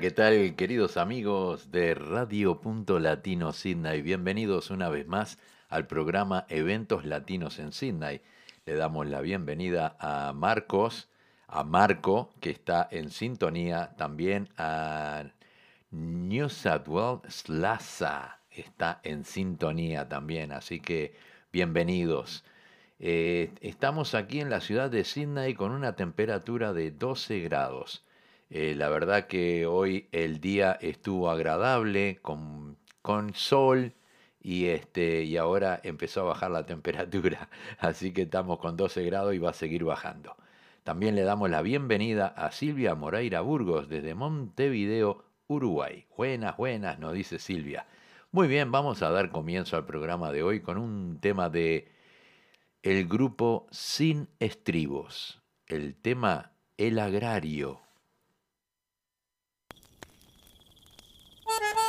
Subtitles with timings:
[0.00, 4.00] ¿Qué tal queridos amigos de Radio Punto Latino Sydney?
[4.00, 8.22] Bienvenidos una vez más al programa Eventos Latinos en Sydney.
[8.64, 11.10] Le damos la bienvenida a Marcos,
[11.46, 15.24] a Marco, que está en sintonía, también a
[15.90, 21.14] New South Wales Slaza, está en sintonía también, así que
[21.52, 22.44] bienvenidos.
[22.98, 28.02] Eh, estamos aquí en la ciudad de Sydney con una temperatura de 12 grados.
[28.54, 33.94] Eh, la verdad que hoy el día estuvo agradable, con, con sol,
[34.42, 39.34] y, este, y ahora empezó a bajar la temperatura, así que estamos con 12 grados
[39.34, 40.36] y va a seguir bajando.
[40.84, 46.04] También le damos la bienvenida a Silvia Moreira Burgos desde Montevideo, Uruguay.
[46.14, 47.86] Buenas, buenas, nos dice Silvia.
[48.32, 51.90] Muy bien, vamos a dar comienzo al programa de hoy con un tema de
[52.82, 55.40] el grupo Sin Estribos.
[55.66, 57.80] El tema El Agrario.
[61.60, 61.81] No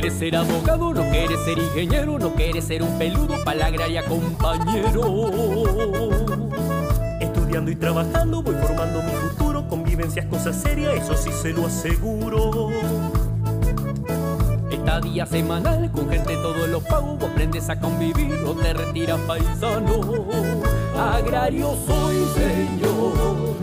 [0.00, 4.02] quieres ser abogado, no quieres ser ingeniero, no quieres ser un peludo para la agraria
[7.50, 9.68] compañero y trabajando voy formando mi futuro.
[9.68, 12.70] Convivencia es cosa seria, eso sí se lo aseguro.
[14.70, 20.00] Estadía semanal con gente todos los pagos, aprendes a convivir o te retiras paisano.
[20.96, 23.56] Agrario soy señor,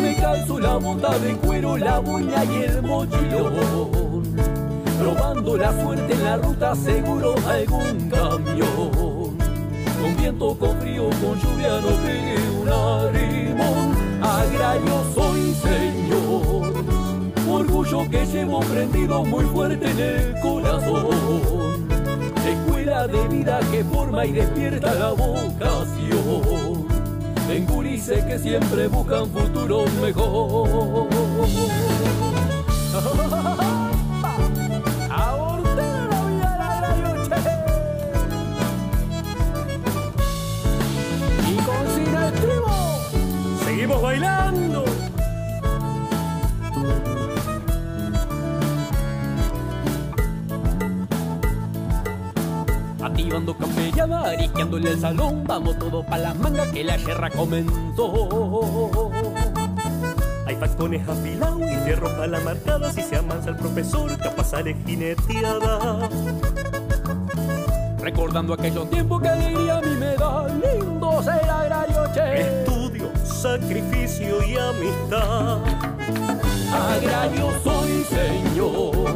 [0.00, 4.22] me calzo la bondad de cuero, la buña y el mochilón.
[4.98, 9.38] Probando la suerte en la ruta, seguro algún camión.
[10.00, 13.17] Con viento, con frío, con lluvia, no pegué un.
[14.48, 16.72] Agrario soy, señor.
[17.50, 21.88] Orgullo que llevo prendido muy fuerte en el corazón.
[22.46, 26.88] Escuela de vida que forma y despierta la vocación.
[27.50, 31.07] En gurises que siempre buscan futuro mejor.
[54.58, 59.12] Ariqueándole el salón, vamos todo pa' la manga que la guerra comenzó.
[60.46, 64.74] Hay falcones afilados y fierro para la marcada, si se amansa el profesor, capaz sale
[64.84, 66.08] jineteada.
[68.00, 72.64] Recordando aquellos tiempos que diría mi me da lindo ser agrario, che
[73.22, 75.58] sacrificio y amistad.
[76.72, 79.14] Agrario soy, señor,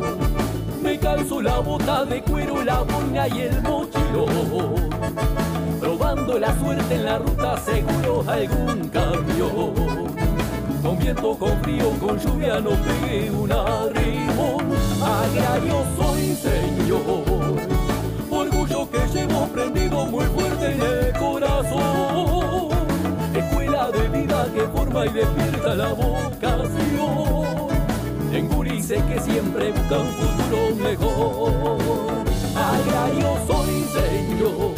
[0.80, 4.91] me calzo la bota de cuero, la boina y el mochilón.
[5.80, 9.72] Probando la suerte en la ruta, seguro algún cambio.
[10.82, 14.72] Con viento, con frío, con lluvia, no pegué un arrimón.
[15.02, 17.24] Agrario soy, señor,
[18.30, 22.72] orgullo que llevo prendido muy fuerte en el corazón
[23.90, 27.42] de vida que forma y despierta la vocación.
[28.32, 32.31] En gurises que siempre buscan futuro mejor.
[32.76, 34.74] Agrario soy señor.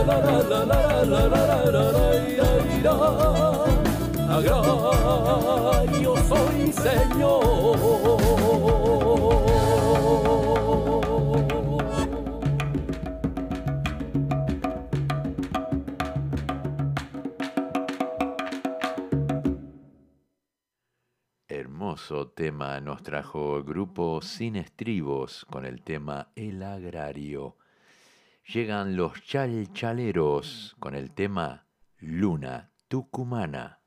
[22.34, 27.58] tema nos trajo el grupo Sin Estribos con el tema El Agrario.
[28.46, 31.66] Llegan los Chalchaleros con el tema
[31.98, 33.77] Luna Tucumana.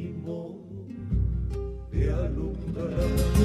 [0.00, 0.54] mi modo
[1.92, 3.39] de alumbrar.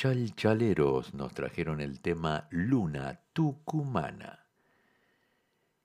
[0.00, 4.46] Chalchaleros nos trajeron el tema Luna Tucumana.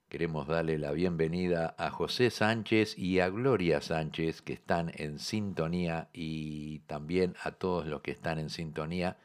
[0.08, 6.08] Queremos darle la bienvenida a José Sánchez y a Gloria Sánchez que están en sintonía
[6.14, 9.18] y también a todos los que están en sintonía.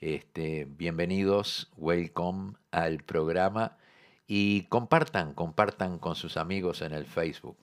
[0.00, 3.78] Este, bienvenidos, welcome al programa
[4.26, 7.56] y compartan, compartan con sus amigos en el Facebook.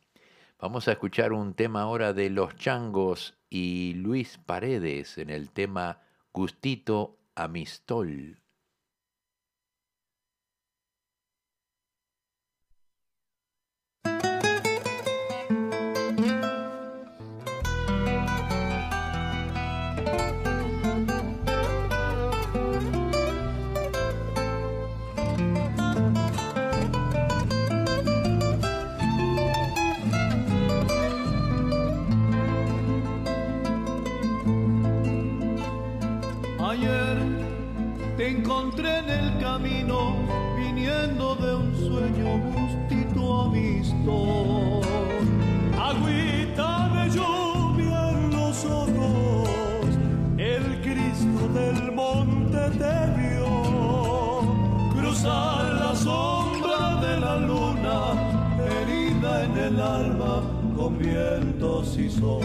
[0.60, 6.00] Vamos a escuchar un tema ahora de Los Changos y Luis Paredes en el tema
[6.34, 8.43] Gustito Amistol.
[38.74, 40.16] Encontré en el camino,
[40.58, 44.82] viniendo de un sueño gustito amisto.
[45.80, 49.90] Agüita de lluvia en los ojos,
[50.38, 54.42] el Cristo del monte te vio.
[54.94, 58.14] Cruzar la sombra de la luna,
[58.58, 60.42] herida en el alma,
[60.76, 62.42] con vientos y sol.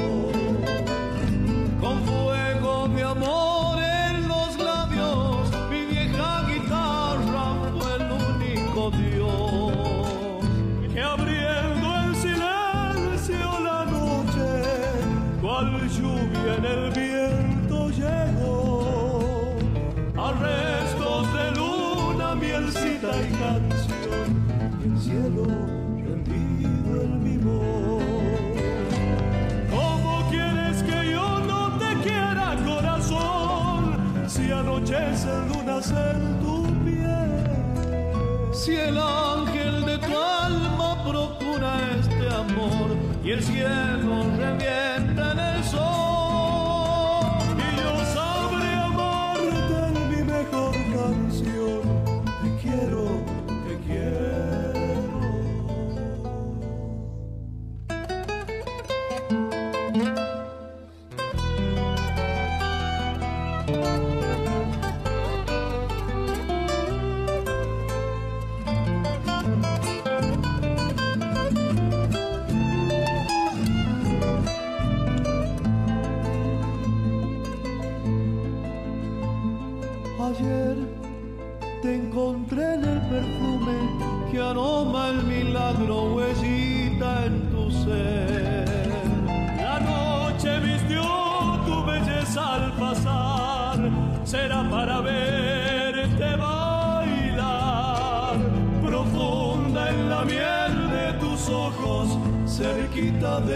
[34.88, 38.54] Si anochece lunas en tu piel?
[38.54, 44.87] Si el ángel de tu alma procura este amor y el cielo revienta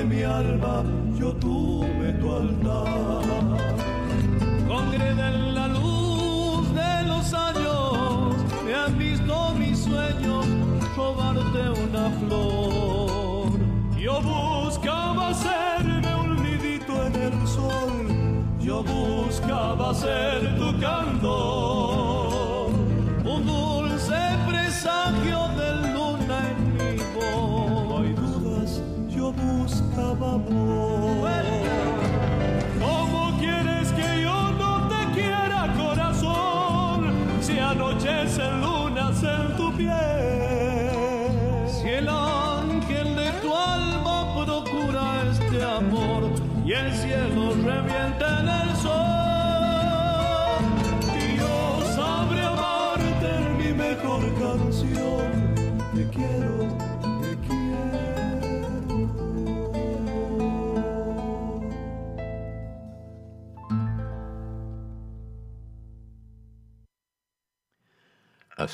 [0.05, 0.85] mi alma
[1.19, 3.23] yo tuve tu altar.
[4.67, 10.47] Congreda en la luz de los años, me han visto mis sueños
[10.97, 13.53] robarte una flor.
[13.99, 18.07] Yo buscaba serme un nidito en el sol,
[18.61, 21.72] yo buscaba ser tu canto.
[30.39, 30.92] Buscaba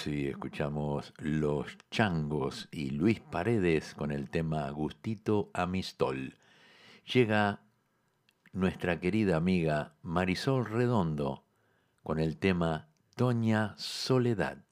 [0.00, 6.38] Así escuchamos Los Changos y Luis Paredes con el tema Agustito Amistol.
[7.12, 7.62] Llega
[8.52, 11.42] nuestra querida amiga Marisol Redondo
[12.04, 12.86] con el tema
[13.16, 14.67] Doña Soledad.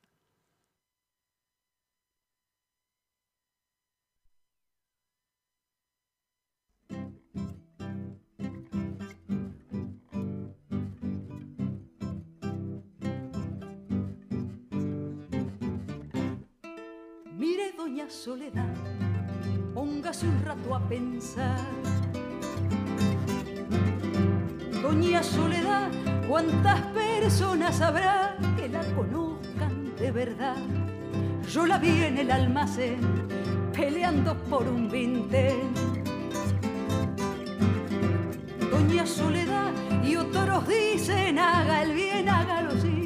[17.97, 18.75] Doña Soledad,
[19.73, 21.65] póngase un rato a pensar.
[24.83, 25.91] Doña Soledad,
[26.29, 30.59] ¿cuántas personas habrá que la conozcan de verdad?
[31.51, 33.01] Yo la vi en el almacén
[33.73, 35.73] peleando por un vintén.
[38.71, 39.73] Doña Soledad
[40.05, 43.06] y otros dicen haga el bien, hágalo sin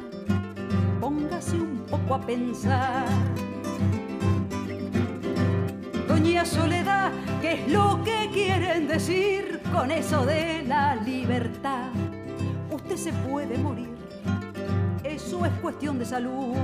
[2.13, 3.05] a pensar.
[6.07, 11.89] Doña Soledad, ¿qué es lo que quieren decir con eso de la libertad?
[12.69, 13.89] Usted se puede morir,
[15.03, 16.55] eso es cuestión de salud.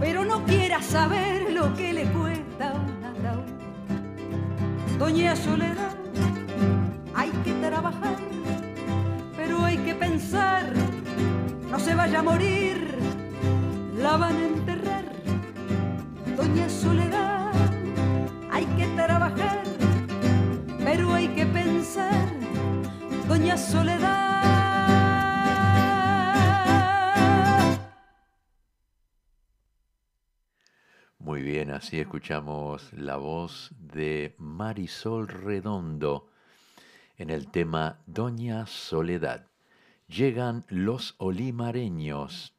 [0.00, 4.98] Pero no quiera saber lo que le cuesta un ataúd.
[4.98, 5.94] Doña Soledad,
[7.14, 8.16] hay que trabajar,
[10.14, 12.96] no se vaya a morir
[13.96, 15.04] la van a enterrar.
[16.36, 17.52] Doña Soledad,
[18.48, 19.64] hay que trabajar,
[20.84, 22.28] pero hay que pensar.
[23.26, 24.12] Doña Soledad.
[31.18, 36.28] Muy bien, así escuchamos la voz de Marisol Redondo
[37.16, 39.53] en el tema Doña Soledad.
[40.06, 42.54] Llegan los olimareños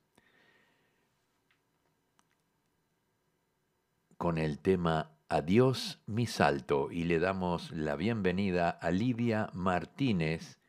[4.18, 10.60] con el tema Adiós mi salto y le damos la bienvenida a Livia Martínez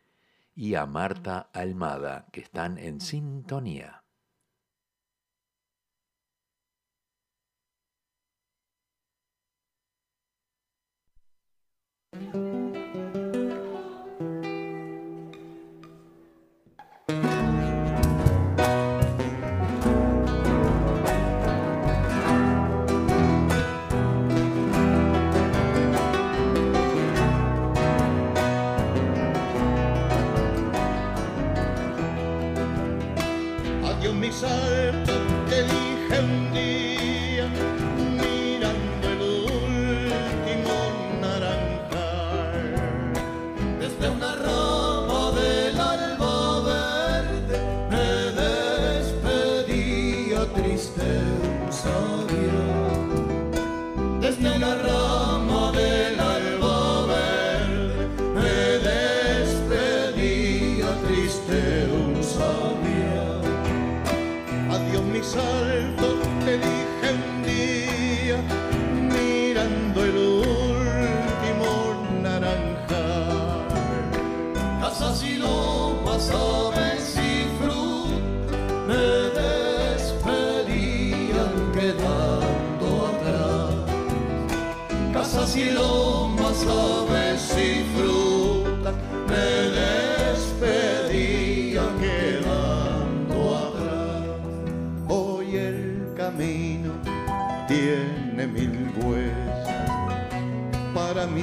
[0.54, 4.02] y a Marta Almada que están en sintonía.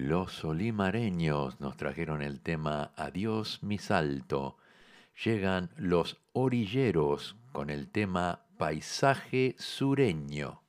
[0.00, 4.56] Los olimareños nos trajeron el tema Adiós mi salto.
[5.24, 10.62] Llegan los orilleros con el tema Paisaje sureño.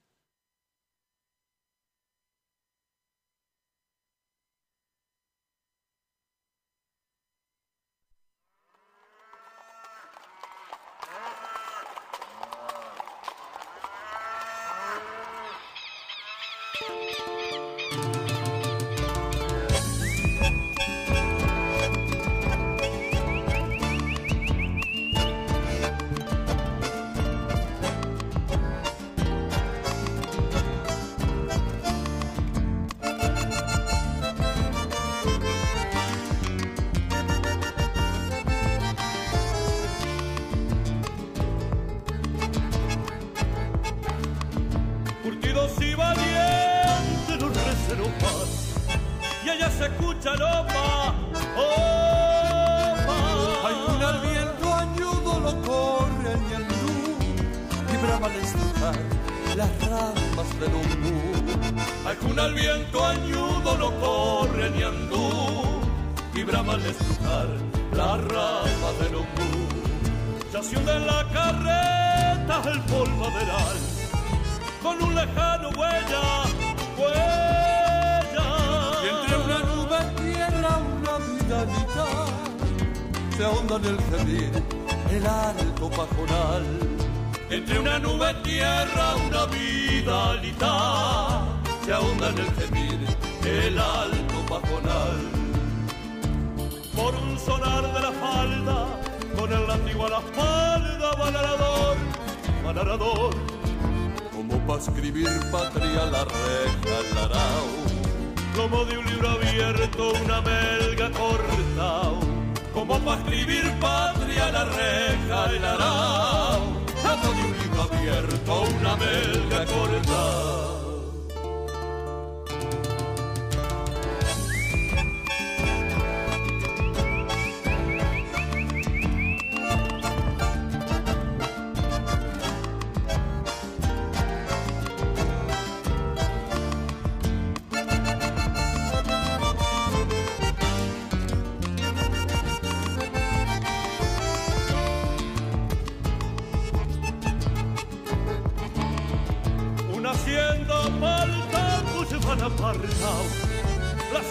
[120.10, 120.69] La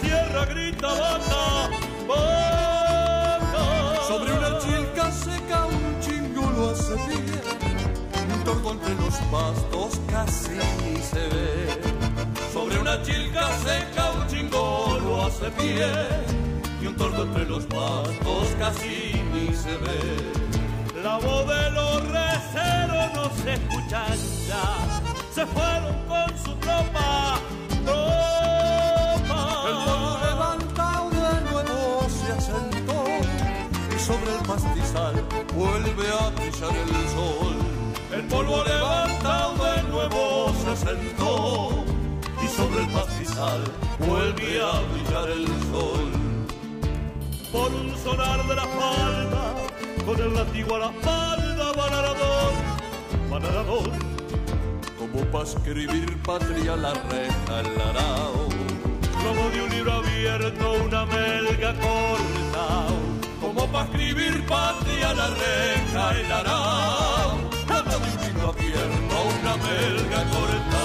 [0.00, 1.70] sierra grita banda,
[2.06, 3.64] banda.
[4.06, 7.40] Sobre una chilca seca un chingo lo hace pie,
[8.34, 10.50] un tordo entre los pastos casi
[10.82, 11.80] ni se ve.
[12.52, 15.86] Sobre una chilca seca un chingo lo hace pie,
[16.82, 21.02] y un tordo entre los pastos casi ni se ve.
[21.02, 24.06] La voz de los receros no se escucha
[24.46, 24.64] ya,
[25.32, 27.37] se fueron con su tropa
[34.58, 35.14] pastizal
[35.54, 37.56] vuelve a brillar el sol.
[38.12, 41.84] El polvo levantado de nuevo se asentó
[42.42, 43.60] y sobre el pastizal
[44.00, 46.10] vuelve a brillar el sol.
[47.52, 49.54] Por un sonar de la falda,
[50.04, 52.52] con el látigo a la espalda, banarador,
[53.30, 53.90] banarador
[54.98, 58.48] como para escribir patria la reja el arao.
[59.24, 62.86] Como de un libro abierto una melga corta,
[63.48, 67.50] como para escribir patria la reja el arao.
[67.66, 70.84] Como de un libro abierto una melga corta.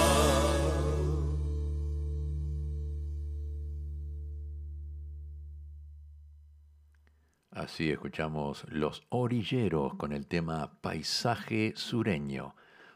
[7.52, 12.56] Así escuchamos Los Orilleros con el tema Paisaje Sureño.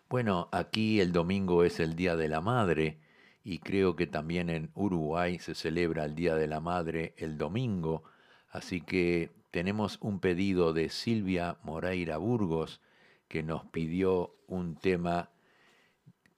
[0.10, 3.02] Bueno, aquí el domingo es el Día de la Madre
[3.44, 8.04] y creo que también en Uruguay se celebra el Día de la Madre el domingo,
[8.50, 12.82] así que tenemos un pedido de Silvia Moreira Burgos
[13.28, 15.32] que nos pidió un tema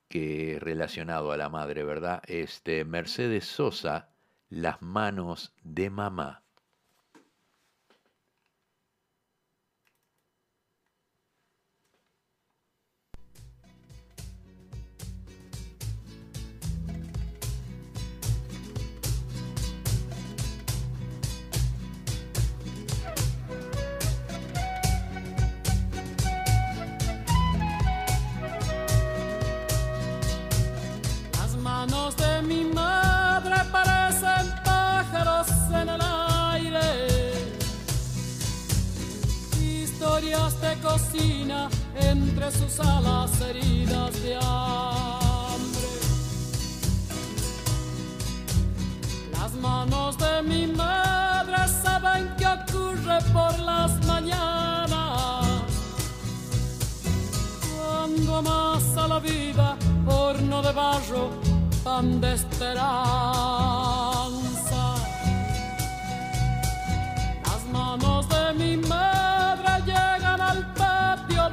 [0.08, 2.22] que relacionado a la madre, ¿verdad?
[2.26, 4.10] Este Mercedes Sosa,
[4.48, 6.42] Las manos de mamá.
[41.94, 45.88] Entre sus alas heridas de hambre.
[49.32, 55.46] Las manos de mi madre saben qué ocurre por las mañanas.
[57.76, 61.30] Cuando amasa la vida, horno de barro,
[61.84, 62.90] pan de esperanza.
[67.44, 69.39] Las manos de mi madre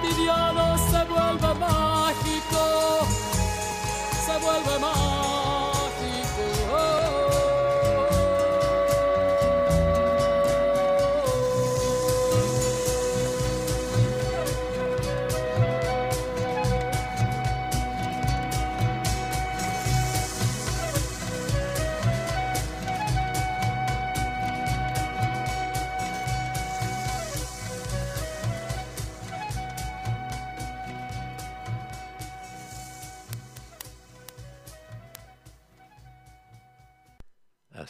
[0.00, 3.06] cotidiano se vuelve mágico,
[4.26, 5.33] se vuelve mágico.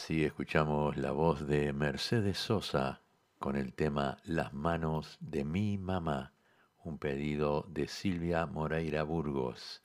[0.05, 3.01] Así escuchamos la voz de Mercedes Sosa
[3.39, 6.35] con el tema Las manos de mi mamá,
[6.83, 9.81] un pedido de Silvia Moreira Burgos.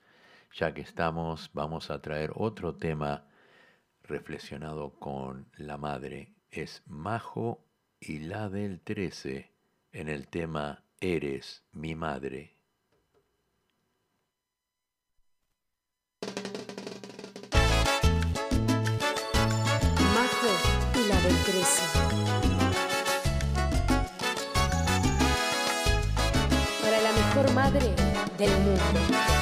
[0.53, 3.25] Ya que estamos, vamos a traer otro tema
[4.03, 6.35] reflexionado con la madre.
[6.51, 7.65] Es Majo
[7.99, 9.51] y la del 13
[9.91, 12.60] en el tema Eres mi madre.
[21.61, 21.81] La del 13.
[26.81, 27.95] Para la mejor madre
[28.37, 29.40] del mundo.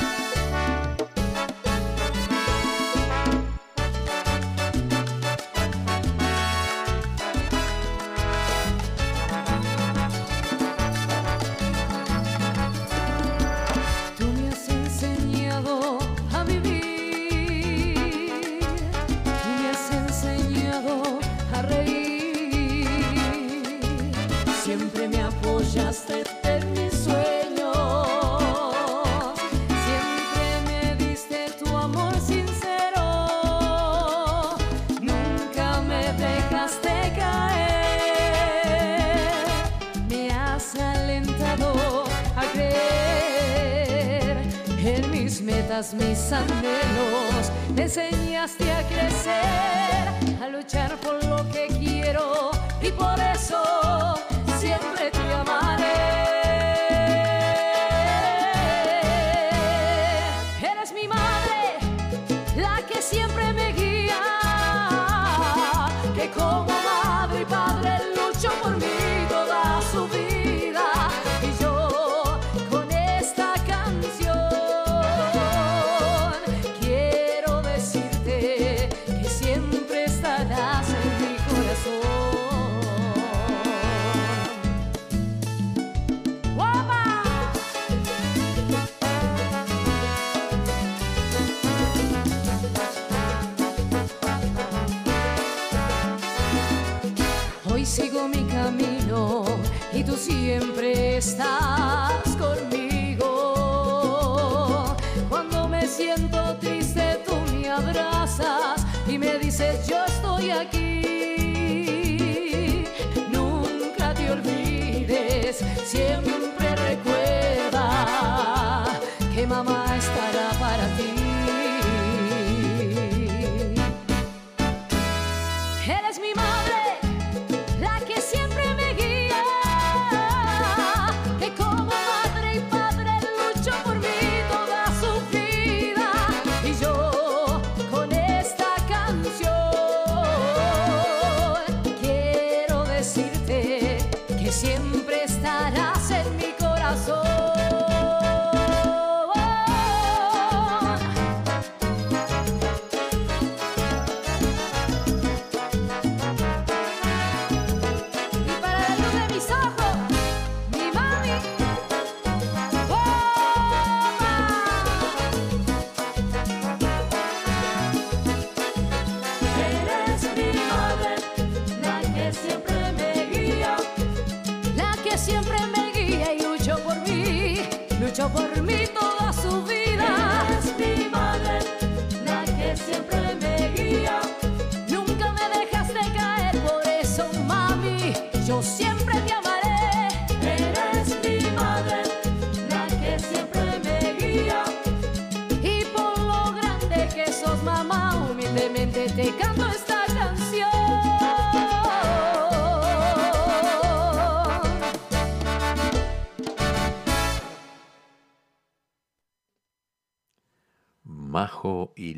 [119.49, 120.48] Mamá estará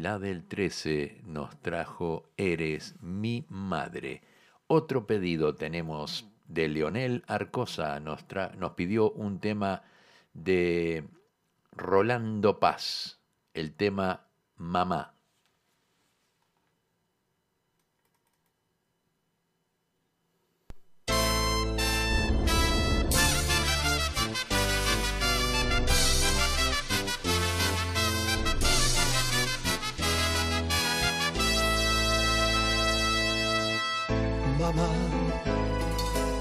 [0.02, 4.24] la del 13 nos trajo Eres mi madre.
[4.66, 8.26] Otro pedido tenemos de Leonel Arcosa, nos,
[8.58, 9.84] nos pidió un tema
[10.34, 11.08] de
[11.72, 13.20] Rolando Paz,
[13.54, 15.14] el tema Mamá.
[34.62, 34.94] Mamá,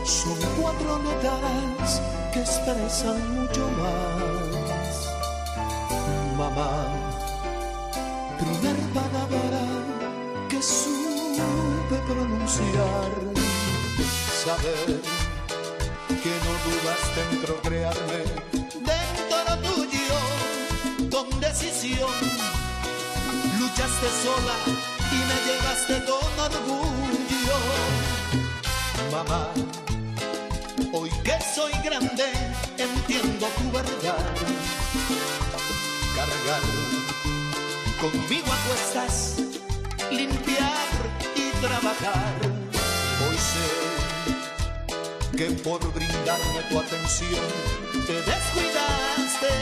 [0.04, 2.02] son cuatro notas
[2.34, 4.94] que expresan mucho más.
[6.36, 6.70] Mamá,
[8.38, 9.62] primer palabra
[10.50, 13.10] que supe pronunciar.
[14.44, 15.00] Saber
[16.22, 18.22] que no dudaste en procrearme
[18.90, 20.20] dentro tuyo
[21.10, 22.20] con decisión.
[23.58, 24.56] Luchaste sola
[25.10, 27.29] y me llevaste con orgullo.
[29.10, 29.48] Mamá,
[30.92, 32.24] hoy que soy grande
[32.78, 34.24] entiendo tu verdad.
[36.14, 36.62] Cargar
[38.00, 39.36] conmigo a cuestas,
[40.10, 40.88] limpiar
[41.36, 42.34] y trabajar.
[43.28, 43.68] Hoy sé
[45.36, 47.46] que por brindarme tu atención
[48.06, 49.52] te descuidaste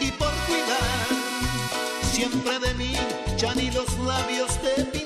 [0.00, 1.06] y por cuidar
[2.12, 2.92] siempre de mí
[3.36, 4.97] ya ni los labios te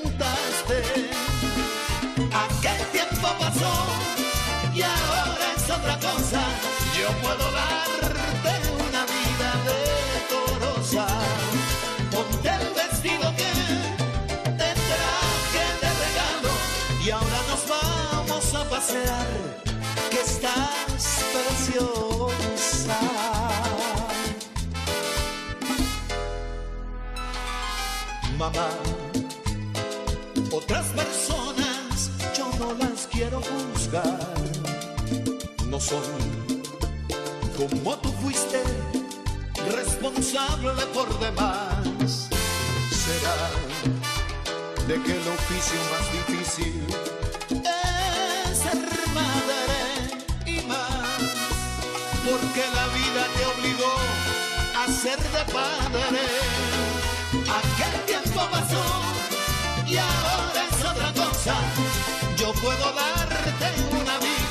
[3.39, 3.73] pasó
[4.73, 6.41] y ahora es otra cosa.
[6.99, 8.53] Yo puedo darte
[8.87, 11.07] una vida decorosa.
[12.11, 13.51] Ponte el vestido que
[14.59, 16.51] te traje de regalo
[17.03, 19.27] y ahora nos vamos a pasear.
[20.11, 22.99] Que estás preciosa.
[28.37, 28.69] Mamá,
[30.51, 34.19] otras personas yo no las quiero juzgar.
[35.67, 36.01] No son
[37.57, 38.61] como tú fuiste
[39.71, 42.29] responsable por demás.
[42.89, 43.37] Será
[44.87, 46.85] de que el oficio más difícil
[47.49, 48.81] es ser
[49.19, 49.61] madre
[50.45, 51.19] y más.
[52.25, 53.93] Porque la vida te obligó
[54.81, 56.23] a ser de padre.
[57.61, 58.83] Aquel tiempo pasó
[59.85, 62.22] y ahora es otra cosa.
[62.61, 64.42] Puedo darte una vida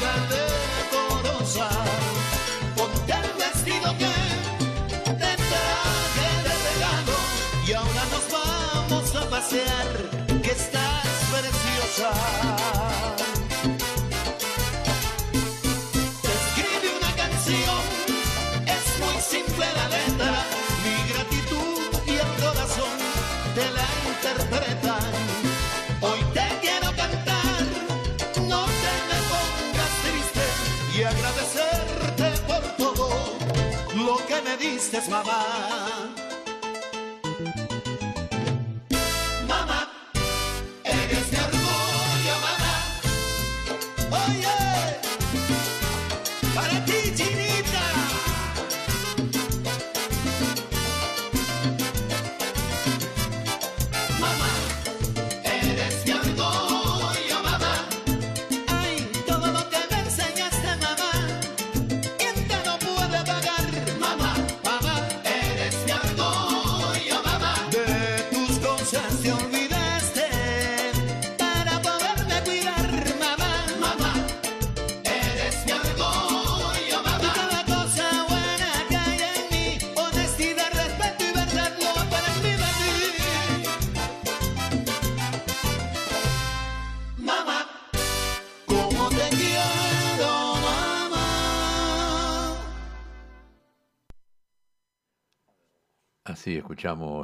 [34.43, 35.82] me diste, mamá.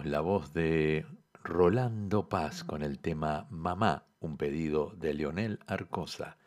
[0.08, 1.04] La voz de
[1.44, 6.38] Rolando Paz con el tema Mamá, un pedido de Leonel Arcosa.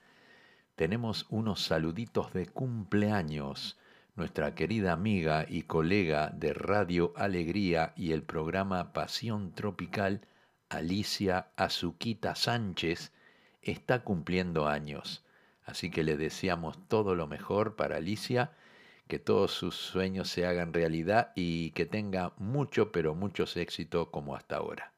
[0.76, 3.78] Tenemos unos saluditos de cumpleaños.
[4.16, 10.22] Nuestra querida amiga y colega de Radio Alegría y el programa Pasión Tropical,
[10.70, 13.12] Alicia Azuquita Sánchez,
[13.62, 15.24] está cumpliendo años.
[15.66, 18.54] Así que le deseamos todo lo mejor para Alicia
[19.12, 24.38] que todos sus sueños se hagan realidad y que tenga mucho, pero muchos éxitos como
[24.38, 24.94] hasta ahora.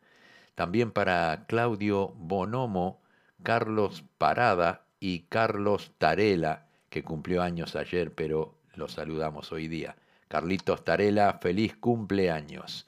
[0.54, 3.02] También para Claudio Bonomo,
[3.42, 9.96] Carlos Parada y Carlos Tarela, que cumplió años ayer, pero lo saludamos hoy día.
[10.28, 12.88] Carlitos Tarela, feliz cumpleaños.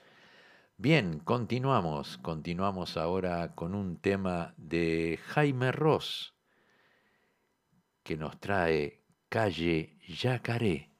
[0.77, 6.35] Bien, continuamos, continuamos ahora con un tema de Jaime Ross,
[8.03, 10.94] que nos trae Calle Yacaré.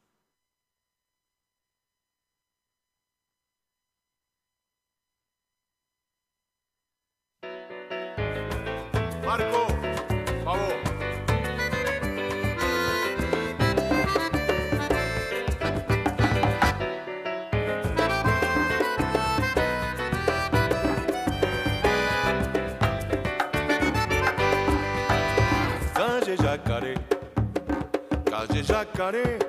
[28.75, 29.39] Yacaré,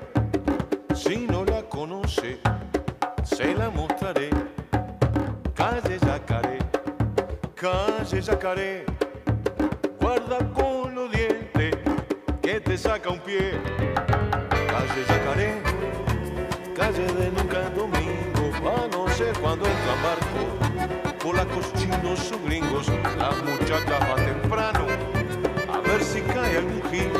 [0.94, 2.38] si no la conoce,
[3.24, 4.30] se la mostraré.
[5.52, 6.58] Calle Yacaré,
[7.56, 8.84] calle Yacaré
[10.00, 11.74] guarda con los dientes
[12.40, 13.58] que te saca un pie.
[14.72, 15.60] Calle Yacaré,
[16.76, 21.18] calle de nunca domingo, a no sé cuándo entra barco.
[21.18, 22.86] Polacos, chinos o gringos,
[23.18, 24.86] las muchachas va temprano,
[25.74, 27.10] a ver si cae algún gil,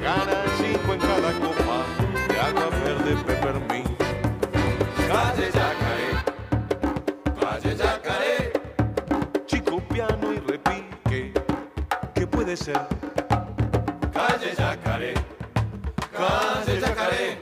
[0.00, 0.94] gana cinco
[3.16, 3.88] peppermint.
[5.08, 6.10] Calle Yacaré,
[7.40, 8.52] calle Yacaré,
[9.46, 11.32] chico piano y repique
[12.30, 12.80] puede ser.
[14.12, 15.14] Calle Yacaré,
[16.16, 17.38] calle Yacaré,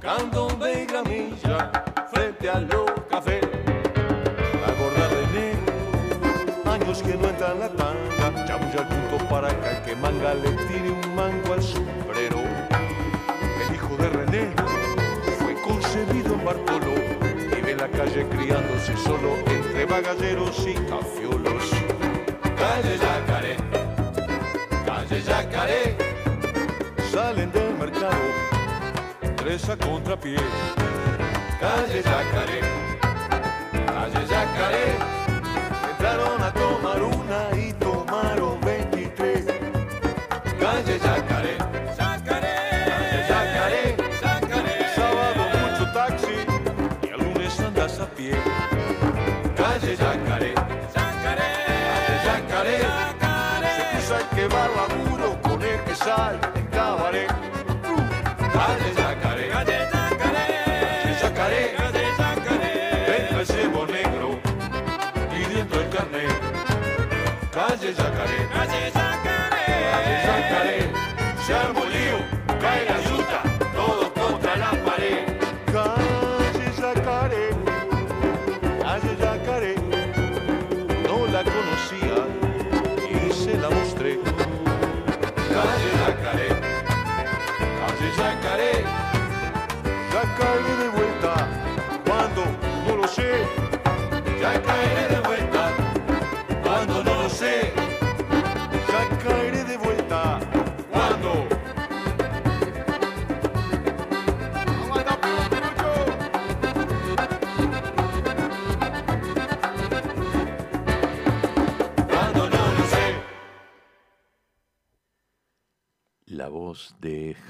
[0.00, 1.70] candombe y gramilla
[2.12, 3.40] frente a los café.
[4.62, 5.52] La gorda René,
[6.72, 10.50] años que no entra en la tanga, chamulla al punto para que que manga le
[10.68, 12.05] tire un mango al sombrero.
[15.38, 16.94] Fue concebido en Bartolo,
[17.54, 21.70] vive en la calle criándose solo entre bagalleros y cafiolos.
[22.56, 23.56] Calle Yacaré,
[24.84, 25.96] calle Yacaré,
[27.10, 28.26] salen del mercado,
[29.36, 30.36] tres a contrapié.
[31.60, 32.60] Calle Yacaré,
[33.86, 34.86] calle Yacaré,
[35.90, 37.55] entraron a tomar una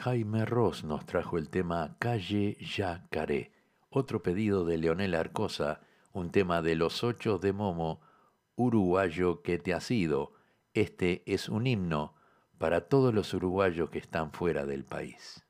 [0.07, 3.51] Jaime Ross nos trajo el tema Calle Yacaré.
[3.91, 5.81] Otro pedido de Leonel Arcosa,
[6.13, 8.01] un tema de los ocho de Momo,
[8.55, 10.35] uruguayo que te ha sido.
[10.75, 12.15] Este es un himno
[12.57, 15.45] para todos los uruguayos que están fuera del país.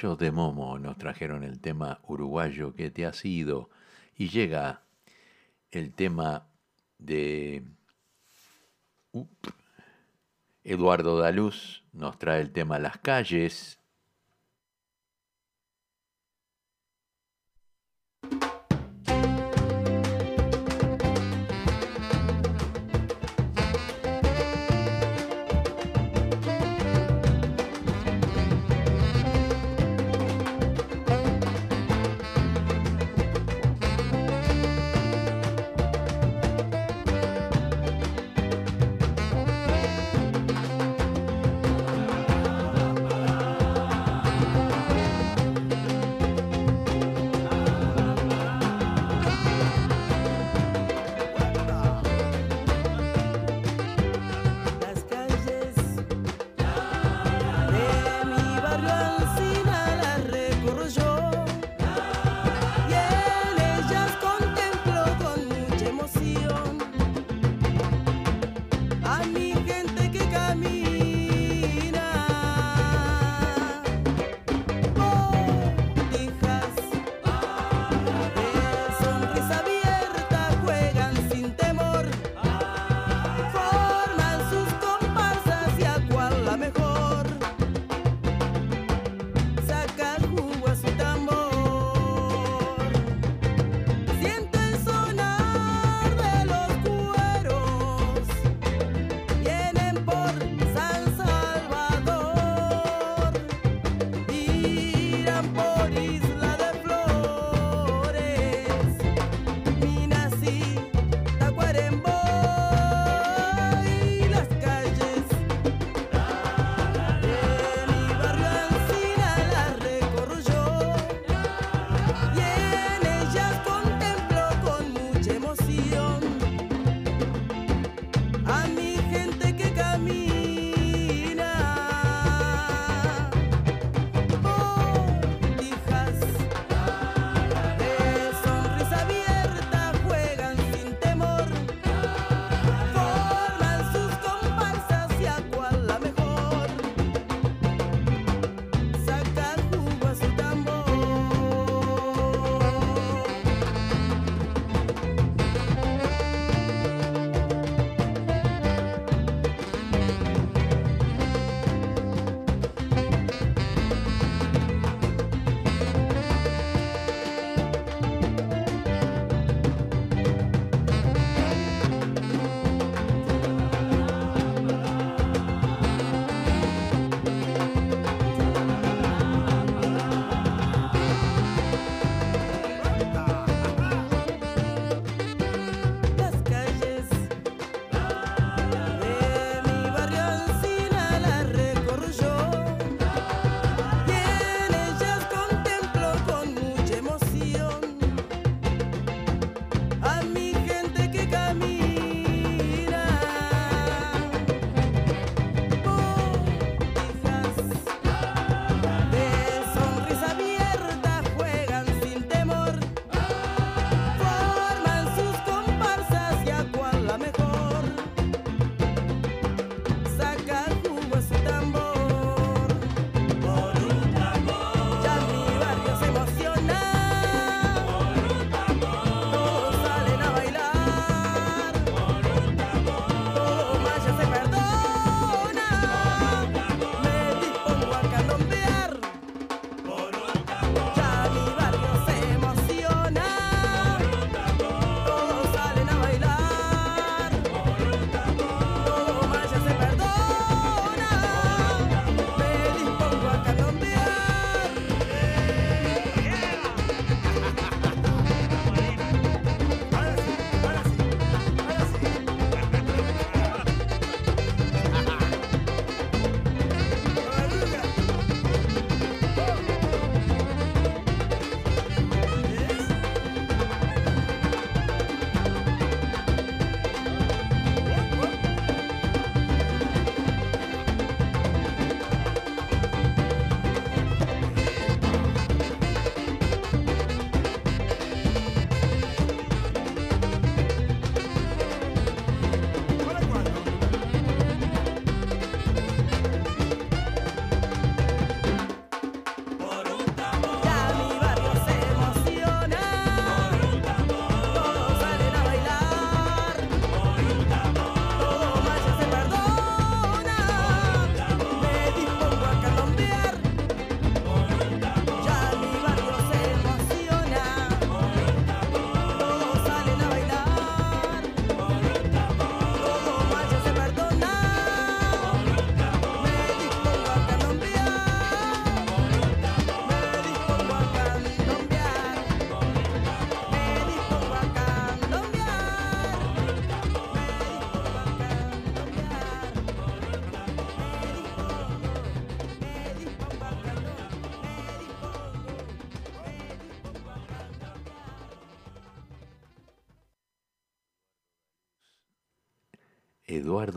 [0.00, 3.68] Ocho de Momo nos trajeron el tema uruguayo que te ha sido
[4.16, 4.80] y llega
[5.70, 6.46] el tema
[6.96, 7.64] de
[10.64, 13.78] Eduardo Daluz, nos trae el tema Las calles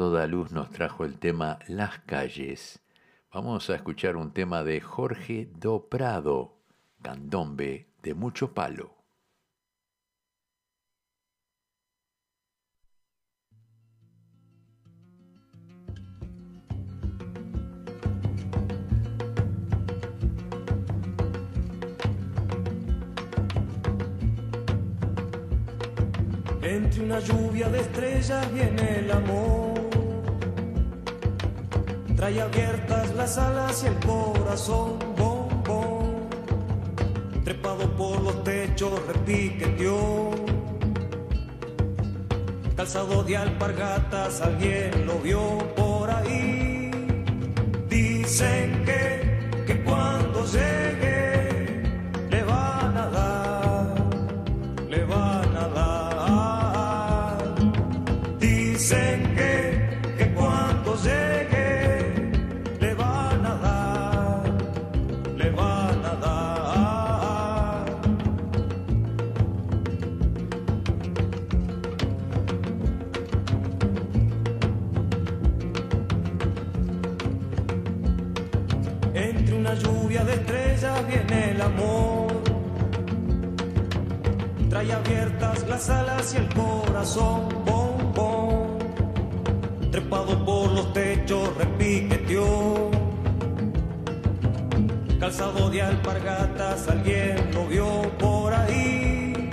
[0.04, 2.82] Eduardo Daluz nos trajo el tema Las calles.
[3.32, 6.58] Vamos a escuchar un tema de Jorge Do Prado,
[7.01, 8.97] candombe de mucho palo.
[26.62, 29.92] Entre una lluvia de estrellas viene el amor.
[32.16, 36.30] Trae abiertas las alas y el corazón, bom, bom.
[37.43, 40.32] Trepado por los techos, repiqueteó.
[42.76, 46.91] Calzado de alpargatas, alguien lo vio por ahí.
[47.89, 51.32] Dicen que, que cuando llegue
[81.01, 82.27] viene el amor.
[84.69, 88.79] Trae abiertas las alas y el corazón, bom, bom.
[89.91, 92.91] Trepado por los techos, repiqueteó.
[95.19, 99.49] Calzado de alpargatas, alguien lo vio por ahí.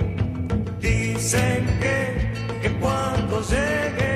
[0.79, 4.10] Dicen que, que cuando llegue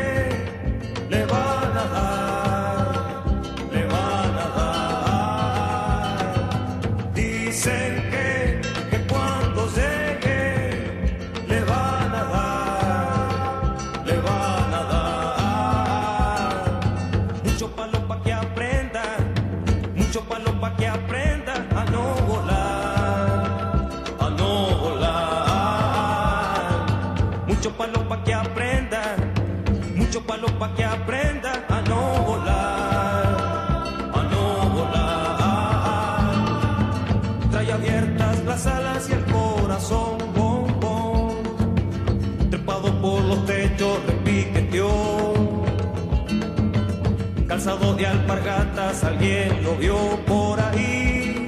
[48.26, 51.48] alpargatas, alguien lo vio por ahí.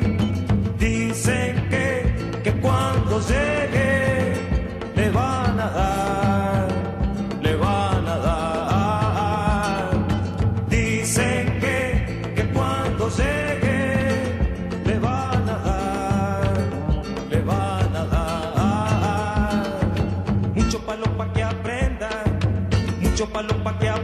[0.77, 4.35] Dicen que, que cuando llegue
[4.95, 6.67] le van a dar,
[7.41, 9.89] le van a dar.
[10.69, 14.35] Dicen que, que cuando llegue
[14.85, 16.53] le van a dar,
[17.31, 19.63] le van a dar.
[20.53, 22.09] Mucho palo pa' que aprenda,
[23.01, 23.96] mucho palo pa' que aprenda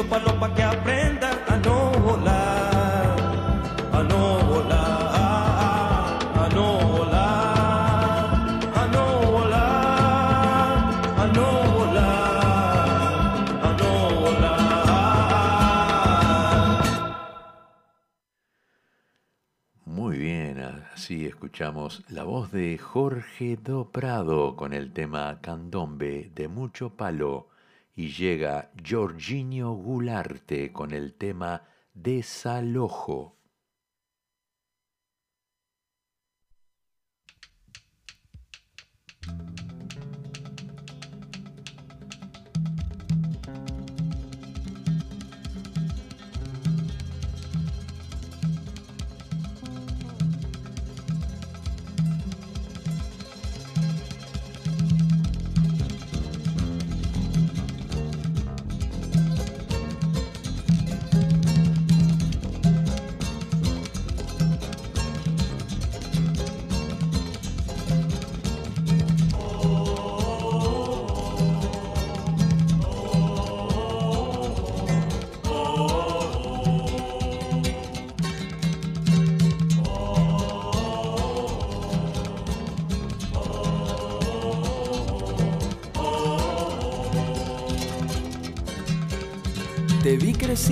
[0.00, 3.16] mucho palo pa' que aprenda a no volar,
[3.92, 8.34] a no volar, a no volar,
[8.74, 10.78] a no volar,
[11.18, 11.46] a no
[11.76, 12.80] volar,
[13.62, 13.90] a no
[14.20, 14.80] volar.
[19.84, 20.60] Muy bien,
[20.94, 27.49] así escuchamos la voz de Jorge Do Prado con el tema Candombe de mucho palo
[27.94, 31.64] y llega Jorginho Gularte con el tema
[31.94, 33.36] Desalojo.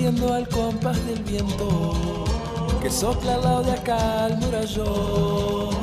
[0.07, 2.25] Al compás del viento
[2.81, 5.75] que sopla al lado de acá al murallón.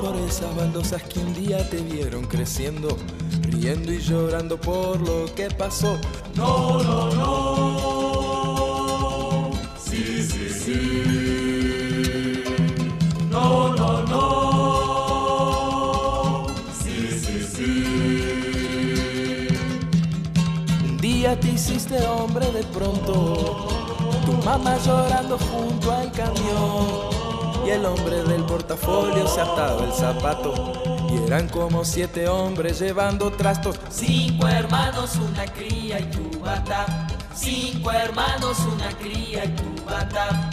[0.00, 2.96] Por esas baldosas que un día te vieron creciendo,
[3.42, 5.96] riendo y llorando por lo que pasó.
[6.34, 8.30] No, no, no.
[9.78, 11.09] Sí, sí, sí.
[21.90, 23.68] Te hiciste hombre de pronto.
[24.24, 27.10] Tu mamá llorando junto al camión.
[27.66, 30.72] Y el hombre del portafolio se ataba el zapato.
[31.10, 33.78] Y eran como siete hombres llevando trastos.
[33.90, 37.08] Cinco hermanos, una cría y tu bata.
[37.34, 40.50] Cinco hermanos, una cría y tu bata.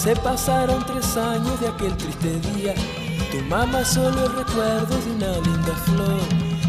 [0.00, 2.74] Se pasaron tres años de aquel triste día.
[3.30, 6.20] Tu mamá solo el recuerdo de una linda flor.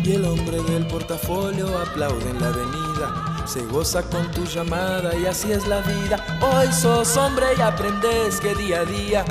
[0.04, 3.48] Y el hombre del portafolio aplaude en la avenida.
[3.48, 6.18] Se goza con tu llamada y así es la vida.
[6.42, 9.26] Hoy sos hombre y aprendes que día a día.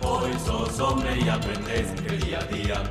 [0.00, 2.82] Hoy sos hombre y aprendes que día a día.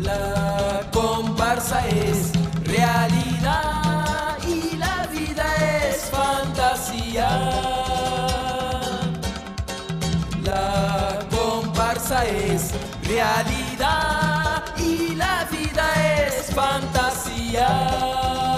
[0.00, 2.32] La comparsa es
[2.64, 4.03] realidad
[5.26, 5.44] vida
[5.88, 7.28] es fantasía.
[10.44, 12.72] La comparsa es
[13.02, 15.86] realidad y la vida
[16.26, 18.53] es fantasía.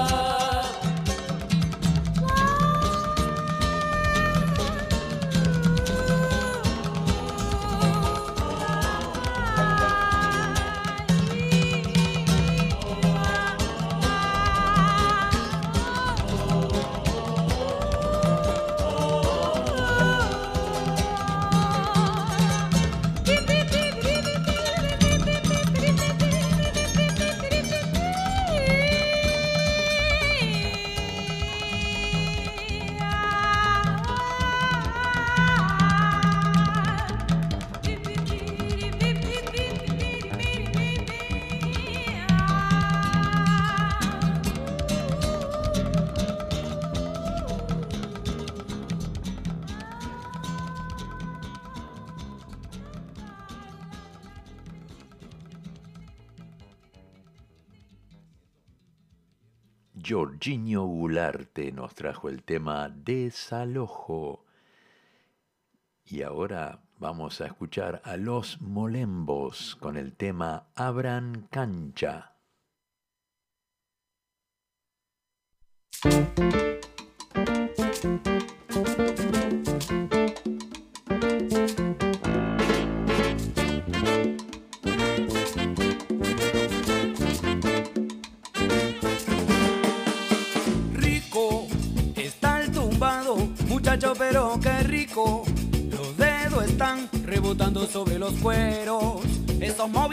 [60.06, 64.44] Jorginho Gularte nos trajo el tema Desalojo.
[66.04, 72.36] Y ahora vamos a escuchar a los Molembos con el tema Abran Cancha.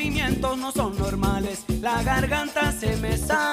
[0.04, 3.53] Movimientos no son normales, la garganta se me sale.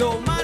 [0.00, 0.39] Lo malo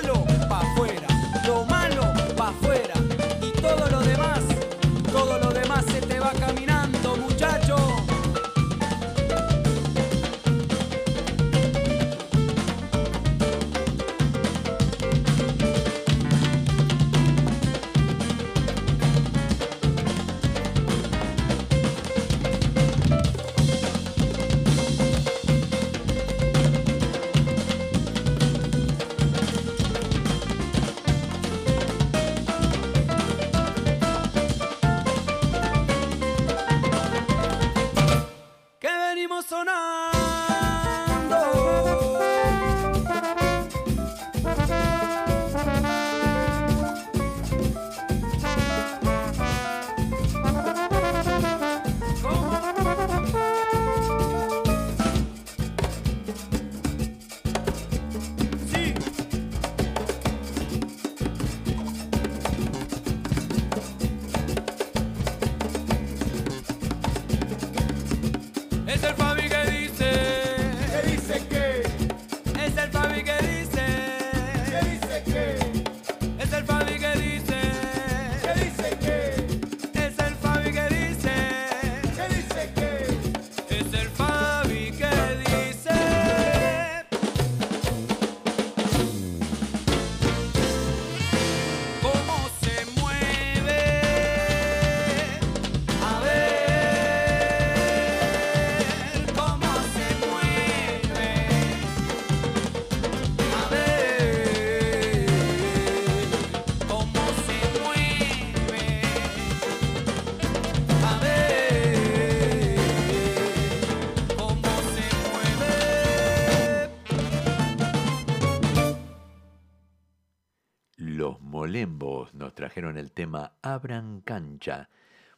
[121.57, 124.90] Molembos nos trajeron el tema Abran Cancha.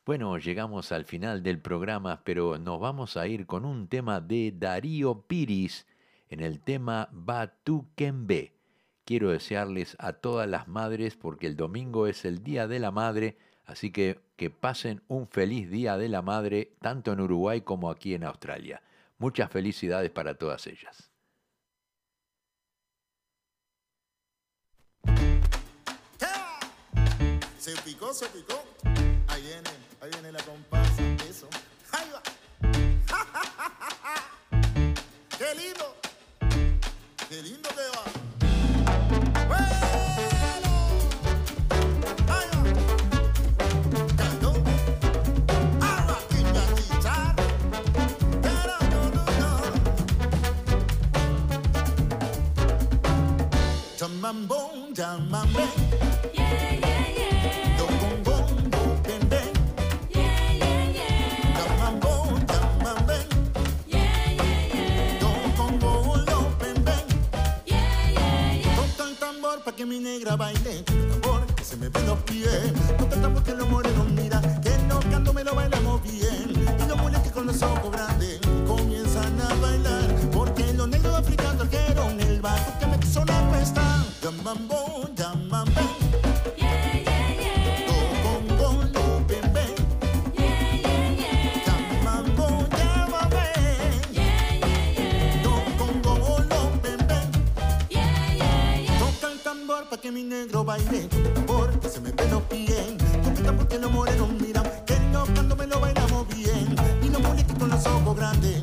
[0.05, 4.53] Bueno, llegamos al final del programa, pero nos vamos a ir con un tema de
[4.53, 5.87] Darío Piris
[6.29, 8.53] en el tema Batuquembe.
[9.05, 13.39] Quiero desearles a todas las madres, porque el domingo es el Día de la Madre,
[13.65, 18.15] así que que pasen un feliz Día de la Madre, tanto en Uruguay como aquí
[18.15, 18.83] en Australia.
[19.19, 21.13] Muchas felicidades para todas ellas.
[27.69, 28.65] Se picó, se picó.
[29.27, 29.69] Ahí viene,
[30.01, 31.03] ahí viene la comparsa.
[31.29, 31.47] Eso.
[31.93, 32.23] Ahí va.
[35.39, 35.95] ¡Qué lindo!
[37.29, 38.05] ¡Qué lindo que va!
[53.99, 55.69] Jamambong, jamambong.
[56.33, 56.78] Yeah, yeah.
[69.79, 70.83] Que mi negra baile.
[70.83, 72.49] Toca el tambor que se me ven los pies.
[72.99, 74.41] El tambor que los morenos mira.
[74.61, 76.51] Que no canto me lo bailamos bien.
[76.85, 80.08] Y los muletes con los ojos grandes comienzan a bailar.
[100.29, 101.09] negro baile
[101.47, 102.95] por se me ve los pies.
[103.25, 106.77] Compita porque los morenos miran, que no cuando me lo bailamos bien.
[107.03, 108.63] Y no los muñequitos los ojos grandes.